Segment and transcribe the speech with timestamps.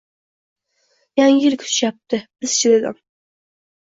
[1.19, 2.99] Yangi yil kutishyapti, biz-chi, dedim.